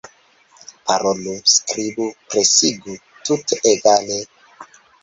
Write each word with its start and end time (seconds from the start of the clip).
Parolu, 0.91 1.35
skribu, 1.57 2.09
presigu; 2.33 2.99
tute 3.31 3.63
egale. 3.75 4.21